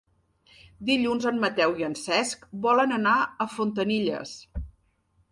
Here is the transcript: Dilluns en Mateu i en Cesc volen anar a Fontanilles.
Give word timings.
Dilluns 0.85 1.25
en 1.31 1.41
Mateu 1.43 1.75
i 1.81 1.85
en 1.87 1.97
Cesc 2.03 2.47
volen 2.63 2.95
anar 2.97 3.13
a 3.21 3.47
Fontanilles. 3.57 4.33